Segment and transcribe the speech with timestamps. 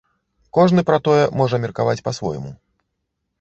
[0.57, 2.51] Кожны пра тое можа меркаваць па-свойму.